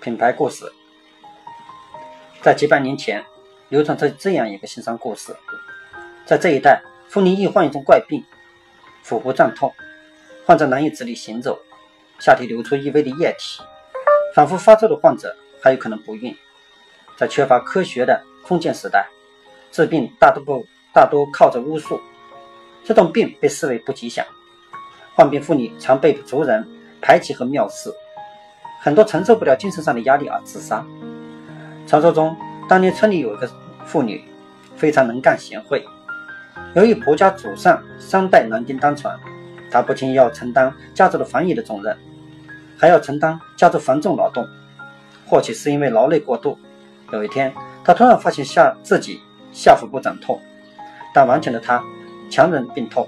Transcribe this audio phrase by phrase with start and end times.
[0.00, 0.64] 品牌故事，
[2.40, 3.22] 在几百年前
[3.68, 5.36] 流传着这样一个心伤故事：
[6.24, 8.24] 在这一带，妇女易患一种怪病，
[9.02, 9.70] 腹部胀痛，
[10.46, 11.60] 患者难以直立行走，
[12.18, 13.62] 下体流出异味的液体，
[14.34, 16.34] 反复发作的患者还有可能不孕。
[17.18, 19.06] 在缺乏科学的封建时代，
[19.70, 22.00] 治病大多不大多靠着巫术，
[22.84, 24.24] 这种病被视为不吉祥，
[25.14, 26.66] 患病妇女常被族人
[27.02, 27.92] 排挤和藐视。
[28.82, 30.84] 很多承受不了精神上的压力而自杀。
[31.86, 32.34] 传说中，
[32.66, 33.48] 当年村里有一个
[33.84, 34.24] 妇女，
[34.74, 35.84] 非常能干贤惠。
[36.74, 39.14] 由于婆家祖上三代男丁单传，
[39.70, 41.94] 她不仅要承担家族的繁育的重任，
[42.78, 44.48] 还要承担家族繁重劳动。
[45.26, 46.58] 或许是因为劳累过度，
[47.12, 47.52] 有一天，
[47.84, 49.20] 她突然发现下自己
[49.52, 50.40] 下腹部长痛，
[51.12, 51.84] 但顽强的她
[52.30, 53.06] 强忍病痛，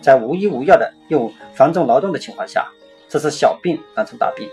[0.00, 2.66] 在无医无药的又繁重劳动的情况下，
[3.06, 4.48] 这是小病难成大病。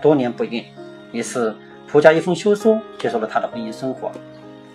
[0.00, 0.64] 多年不孕，
[1.12, 1.54] 于是
[1.86, 4.10] 蒲家一封休书结束了他的婚姻生活。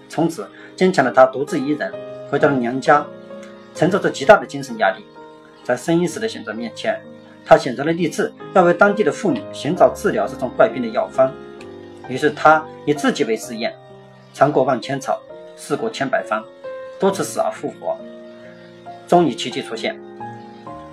[0.08, 1.92] 从此，坚强的他独自一人
[2.30, 3.06] 回到了娘家，
[3.74, 5.04] 承受着极大的精神压力。
[5.64, 7.02] 在生意时的选择面前，
[7.44, 11.32] 他选择了立志要为当地的妇女寻找治疗这种怪病的药方。
[12.08, 13.74] 于是，他以自己为试验，
[14.34, 15.20] 尝过万千草，
[15.58, 16.46] 试过千百方，
[17.00, 17.98] 多次死而复活，
[19.08, 20.00] 终于奇迹出现。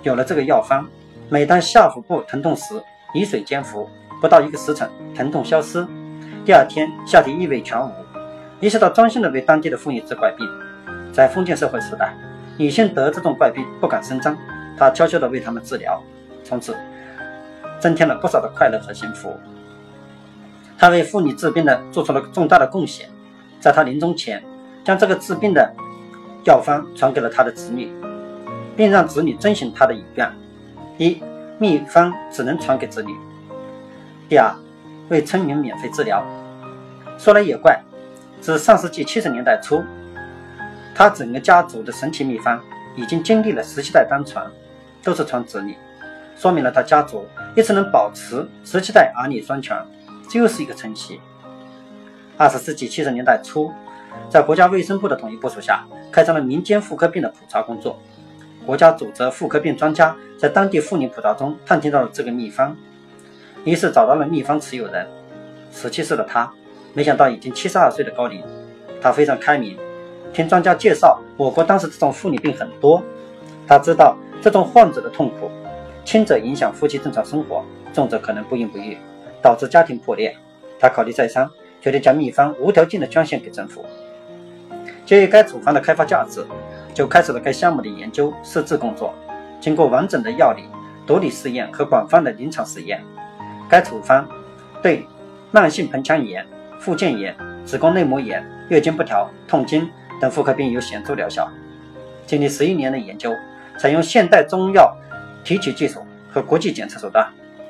[0.01, 0.89] 有了这个药方，
[1.29, 2.73] 每当下腹部疼痛时，
[3.13, 3.87] 以水煎服。
[4.23, 5.85] 不到一个时辰，疼痛消失，
[6.45, 7.91] 第二天下体异味全无。
[8.61, 10.47] 意识到专心的为当地的妇女治怪病，
[11.11, 12.13] 在封建社会时代，
[12.57, 14.33] 女性得这种怪病不敢声张，
[14.77, 16.01] 他悄悄的为他们治疗，
[16.41, 16.73] 从此
[17.81, 19.37] 增添了不少的快乐和幸福。
[20.77, 23.09] 他为妇女治病的做出了重大的贡献，
[23.59, 24.41] 在他临终前，
[24.85, 25.69] 将这个治病的
[26.45, 27.91] 药方传给了他的子女，
[28.77, 30.31] 并让子女遵循他的遗愿：
[30.97, 31.21] 一，
[31.59, 33.13] 秘方只能传给子女。
[34.29, 34.55] 第二，
[35.09, 36.25] 为村民免费治疗。
[37.17, 37.81] 说来也怪，
[38.39, 39.83] 自上世纪七十年代初，
[40.95, 42.59] 他整个家族的神奇秘方
[42.95, 44.49] 已经经历了十七代单传，
[45.03, 45.77] 都是传子女，
[46.37, 49.77] 说明了他家族一直能保持十七代儿女双全，
[50.29, 51.19] 这又是一个传奇。
[52.37, 53.71] 二十世纪七十年代初，
[54.29, 57.99] 在国家卫生部的统一部署下，开展了民间妇科病的普查工作。
[58.65, 62.75] 国家组织妇科病专家在当地妇女普查中探听到了这个秘方。
[63.63, 65.07] 于是找到了秘方持有人，
[65.71, 66.51] 十七岁的他，
[66.93, 68.43] 没想到已经七十二岁的高龄。
[69.01, 69.77] 他非常开明，
[70.33, 73.01] 听专家介绍，我国当时这种妇女病很多。
[73.65, 75.49] 他知道这种患者的痛苦，
[76.03, 77.63] 轻者影响夫妻正常生活，
[77.93, 78.97] 重者可能不孕不育，
[79.41, 80.35] 导致家庭破裂。
[80.79, 83.85] 他考虑再三，决定将秘方无条件的捐献给政府。
[85.05, 86.45] 鉴于该处方的开发价值，
[86.93, 89.13] 就开始了该项目的研究试制工作。
[89.61, 90.63] 经过完整的药理、
[91.07, 93.01] 毒理试验和广泛的临床实验。
[93.73, 94.23] 该处方
[94.83, 95.03] 对
[95.49, 96.45] 慢性盆腔炎、
[96.79, 97.35] 附件炎、
[97.65, 99.89] 子宫内膜炎、月经不调、痛经
[100.21, 101.49] 等妇科病有显著疗效。
[102.27, 103.35] 经历十一年的研究，
[103.79, 104.95] 采用现代中药
[105.43, 107.27] 提取技术和国际检测手段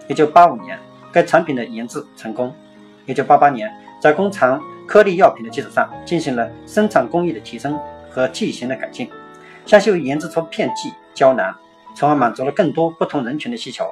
[0.10, 0.78] ，1985年
[1.10, 2.54] 该产品的研制成功。
[3.08, 3.72] 1988年，
[4.02, 7.80] 在工厂颗粒药品的基础上进行了生产工艺的提升
[8.12, 9.10] 和剂型的改进，
[9.66, 11.56] 向后研制出片剂、胶囊，
[11.96, 13.90] 从而满足了更多不同人群的需求。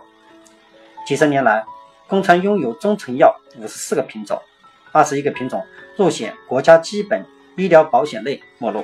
[1.08, 1.64] 几十年来，
[2.12, 4.38] 工厂拥有中成药五十四个品种，
[4.92, 8.84] 二十一个品种入选国家基本医疗保险类目录。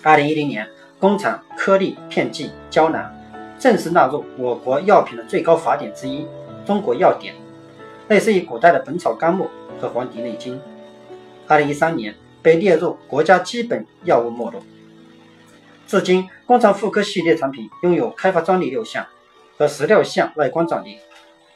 [0.00, 0.70] 二零一零年，
[1.00, 3.12] 工厂颗粒、片剂、胶囊
[3.58, 6.22] 正式纳入我国药品的最高法典之一
[6.64, 7.34] 《中国药典》，
[8.06, 9.50] 类似于古代的《本草纲目》
[9.82, 10.56] 和《黄帝内经》。
[11.48, 14.62] 二零一三年被列入国家基本药物目录。
[15.88, 19.04] 至今，工厂妇科系列产品拥有开发专利六项
[19.58, 20.96] 和十六项外观专利。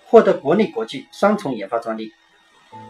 [0.07, 2.13] 获得国内国际双重研发专利，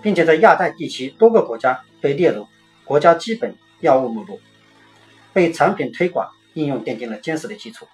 [0.03, 2.47] 并且在亚太地区多个国家被列入
[2.85, 4.41] 国家基本药物目录，
[5.33, 7.87] 为产品推广应用奠定了坚实的基础。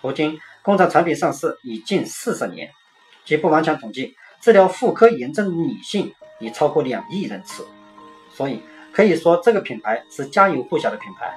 [0.00, 2.70] 如今，工厂产品上市已近四十年，
[3.24, 7.66] 据不完全统计，治疗妇科炎症的女性已超过两亿人次，
[8.32, 8.60] 所以
[8.92, 11.32] 可以说这个品牌是家喻户晓的品牌。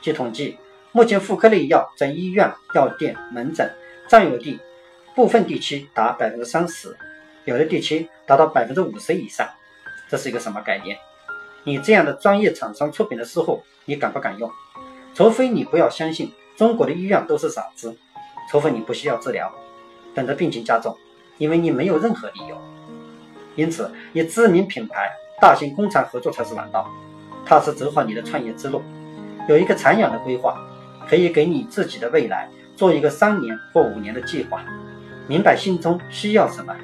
[0.00, 0.56] 据统计，
[0.92, 3.70] 目前妇科类药在医院、药店、门诊
[4.08, 4.58] 占有地。
[5.14, 6.96] 部分地区达百分之三十，
[7.44, 9.46] 有的地区达到百分之五十以上，
[10.08, 10.96] 这是一个什么概念？
[11.64, 14.50] 你这样的专业厂商出品的时候，你敢不敢用？
[15.14, 17.94] 除非你不要相信中国的医院都是傻子，
[18.50, 19.52] 除非你不需要治疗，
[20.14, 20.96] 等着病情加重，
[21.36, 22.56] 因为你没有任何理由。
[23.54, 26.90] 因此，与知名品牌、大型工厂合作才是王道，
[27.44, 28.82] 踏实走好你的创业之路，
[29.46, 30.58] 有一个长远的规划，
[31.06, 34.64] 可以给你自己的未来做一个三年或五年的计划。
[35.28, 36.74] 明白心中需要什么，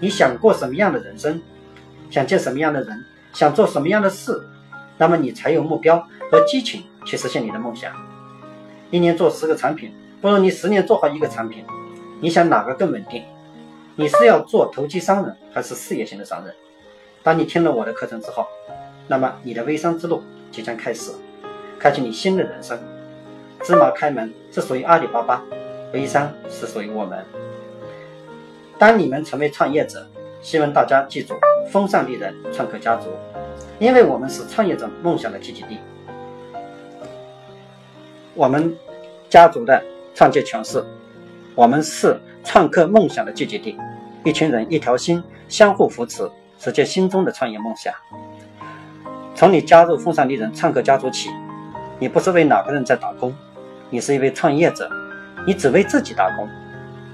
[0.00, 1.40] 你想过什么样的人生，
[2.10, 4.42] 想见什么样的人，想做什么样的事，
[4.98, 5.98] 那么你才有目标
[6.30, 7.92] 和激情去实现你的梦想。
[8.90, 11.64] 一年做十个产品，不如你十年做好一个产品。
[12.20, 13.22] 你想哪个更稳定？
[13.96, 16.54] 你是要做投机商人，还是事业型的商人？
[17.22, 18.46] 当你听了我的课程之后，
[19.06, 21.12] 那么你的微商之路即将开始，
[21.78, 22.78] 开启你新的人生。
[23.62, 25.42] 芝麻开门是属于阿里巴巴，
[25.92, 27.24] 微商是属于我们。
[28.78, 30.06] 当你们成为创业者，
[30.42, 31.34] 希望大家记住
[31.70, 33.08] 风尚丽人创客家族，
[33.78, 35.78] 因为我们是创业者梦想的聚集地。
[38.34, 38.76] 我们
[39.30, 39.82] 家族的
[40.14, 40.84] 创建诠释，
[41.54, 43.78] 我们是创客梦想的聚集地，
[44.24, 46.28] 一群人一条心，相互扶持，
[46.58, 47.94] 实现心中的创业梦想。
[49.36, 51.30] 从你加入风尚丽人创客家族起，
[52.00, 53.32] 你不是为哪个人在打工，
[53.88, 54.90] 你是一位创业者，
[55.46, 56.48] 你只为自己打工。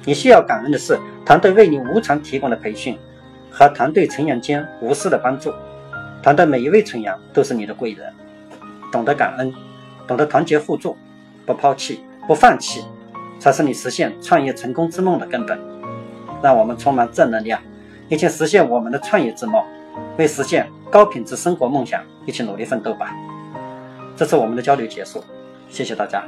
[0.04, 2.98] 你需要感恩的是团队为你无偿提供的培训
[3.50, 5.52] 和团队成员间无私的帮助。
[6.22, 8.12] 团队每一位成员都是你的贵人。
[8.92, 9.52] 懂得感恩，
[10.06, 10.96] 懂得团结互助，
[11.46, 12.84] 不抛弃，不放弃，
[13.38, 15.58] 才是你实现创业成功之梦的根本。
[16.42, 17.60] 让我们充满正能量，
[18.08, 19.62] 一起实现我们的创业之梦，
[20.16, 23.14] 为实现高品质生活梦想一起努力奋斗吧。
[24.16, 25.22] 这次我们的交流结束，
[25.68, 26.24] 谢谢大家。